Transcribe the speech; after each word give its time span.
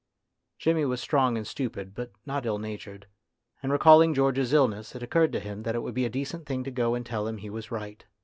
Jimmy 0.57 0.83
was 0.83 0.99
strong 0.99 1.37
and 1.37 1.45
stupid, 1.45 1.93
but 1.93 2.11
not 2.25 2.43
ill 2.47 2.57
natured, 2.57 3.05
and, 3.61 3.71
recalling 3.71 4.15
George's 4.15 4.51
illness, 4.51 4.95
it 4.95 5.03
occurred 5.03 5.31
to 5.33 5.39
him 5.39 5.61
that 5.61 5.75
it 5.75 5.83
would 5.83 5.93
be 5.93 6.05
a 6.05 6.09
decent 6.09 6.47
thing 6.47 6.63
to 6.63 6.71
go 6.71 6.95
and 6.95 7.05
tell 7.05 7.27
him 7.27 7.37
he 7.37 7.51
was 7.51 7.69
right. 7.69 8.03